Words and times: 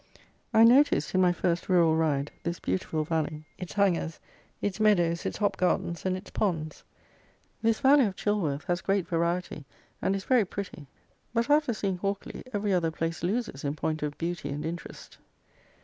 I 0.51 0.63
noticed, 0.63 1.13
in 1.13 1.21
my 1.21 1.31
first 1.31 1.69
Rural 1.69 1.95
Ride, 1.95 2.31
this 2.41 2.59
beautiful 2.59 3.03
valley, 3.03 3.45
its 3.59 3.73
hangers, 3.73 4.19
its 4.59 4.79
meadows, 4.79 5.27
its 5.27 5.37
hop 5.37 5.57
gardens, 5.57 6.07
and 6.07 6.17
its 6.17 6.31
ponds. 6.31 6.83
This 7.61 7.81
valley 7.81 8.05
of 8.07 8.15
Chilworth 8.15 8.63
has 8.63 8.81
great 8.81 9.07
variety, 9.07 9.63
and 10.01 10.15
is 10.15 10.23
very 10.23 10.43
pretty; 10.45 10.87
but 11.35 11.51
after 11.51 11.71
seeing 11.71 11.97
Hawkley, 11.99 12.41
every 12.51 12.73
other 12.73 12.89
place 12.89 13.21
loses 13.21 13.63
in 13.63 13.75
point 13.75 14.01
of 14.01 14.17
beauty 14.17 14.49
and 14.49 14.65
interest. 14.65 15.19